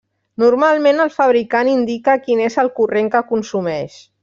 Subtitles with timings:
[0.43, 4.03] Normalment el fabricant indica quin és el corrent que consumeix.